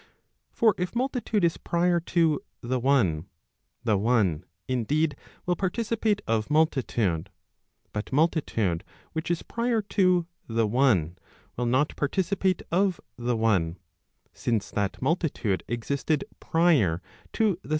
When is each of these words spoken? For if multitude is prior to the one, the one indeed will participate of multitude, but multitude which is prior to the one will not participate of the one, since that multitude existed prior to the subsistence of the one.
For 0.51 0.73
if 0.79 0.95
multitude 0.95 1.43
is 1.43 1.57
prior 1.57 1.99
to 1.99 2.41
the 2.61 2.79
one, 2.79 3.27
the 3.83 3.99
one 3.99 4.45
indeed 4.67 5.15
will 5.45 5.55
participate 5.55 6.23
of 6.25 6.49
multitude, 6.49 7.29
but 7.93 8.11
multitude 8.11 8.83
which 9.13 9.29
is 9.29 9.43
prior 9.43 9.79
to 9.83 10.25
the 10.47 10.65
one 10.65 11.19
will 11.55 11.67
not 11.67 11.95
participate 11.95 12.63
of 12.71 12.99
the 13.15 13.37
one, 13.37 13.77
since 14.33 14.71
that 14.71 14.99
multitude 15.03 15.63
existed 15.67 16.25
prior 16.39 16.95
to 16.97 17.01
the 17.01 17.01
subsistence 17.03 17.59
of 17.59 17.61
the 17.61 17.67
one. 17.67 17.69